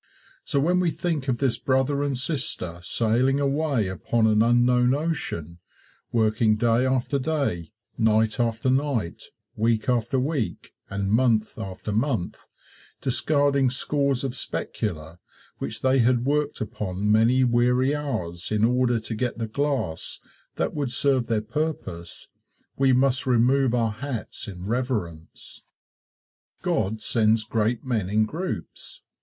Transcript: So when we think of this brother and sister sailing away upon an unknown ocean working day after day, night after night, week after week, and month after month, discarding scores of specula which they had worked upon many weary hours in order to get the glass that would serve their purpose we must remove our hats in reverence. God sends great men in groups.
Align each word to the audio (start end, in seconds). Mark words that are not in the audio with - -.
So 0.45 0.59
when 0.59 0.79
we 0.79 0.89
think 0.89 1.27
of 1.27 1.37
this 1.37 1.59
brother 1.59 2.01
and 2.01 2.17
sister 2.17 2.79
sailing 2.81 3.39
away 3.39 3.87
upon 3.87 4.25
an 4.25 4.41
unknown 4.41 4.95
ocean 4.95 5.59
working 6.11 6.55
day 6.55 6.87
after 6.87 7.19
day, 7.19 7.71
night 7.99 8.39
after 8.39 8.71
night, 8.71 9.21
week 9.55 9.87
after 9.89 10.19
week, 10.19 10.73
and 10.89 11.11
month 11.11 11.59
after 11.59 11.91
month, 11.91 12.47
discarding 12.99 13.69
scores 13.69 14.23
of 14.23 14.33
specula 14.33 15.19
which 15.59 15.83
they 15.83 15.99
had 15.99 16.25
worked 16.25 16.61
upon 16.61 17.11
many 17.11 17.43
weary 17.43 17.93
hours 17.93 18.51
in 18.51 18.65
order 18.65 18.99
to 19.01 19.13
get 19.13 19.37
the 19.37 19.47
glass 19.47 20.19
that 20.55 20.73
would 20.73 20.89
serve 20.89 21.27
their 21.27 21.43
purpose 21.43 22.27
we 22.75 22.91
must 22.91 23.27
remove 23.27 23.75
our 23.75 23.91
hats 23.91 24.47
in 24.47 24.65
reverence. 24.65 25.61
God 26.63 27.03
sends 27.03 27.43
great 27.43 27.85
men 27.85 28.09
in 28.09 28.25
groups. 28.25 29.03